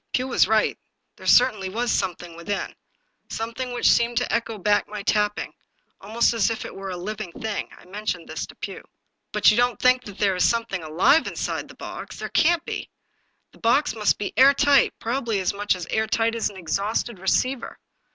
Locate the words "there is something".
10.17-10.81